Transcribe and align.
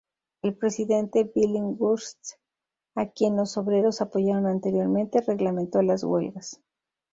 El 0.41 0.55
Presidente 0.57 1.31
Billinghurst, 1.35 2.29
a 2.95 3.09
quien 3.11 3.37
los 3.37 3.55
obreros 3.57 4.01
apoyaron 4.01 4.47
anteriormente, 4.47 5.21
reglamentó 5.21 5.83
las 5.83 6.03
huelgas. 6.03 6.59